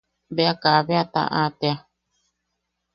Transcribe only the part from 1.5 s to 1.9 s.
tea.